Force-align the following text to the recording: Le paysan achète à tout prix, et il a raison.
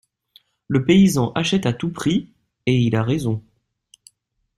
Le 0.67 0.83
paysan 0.83 1.31
achète 1.33 1.67
à 1.67 1.73
tout 1.73 1.91
prix, 1.91 2.31
et 2.65 2.75
il 2.75 2.95
a 2.95 3.03
raison. 3.03 3.43